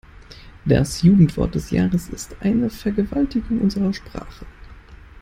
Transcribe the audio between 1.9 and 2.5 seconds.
ist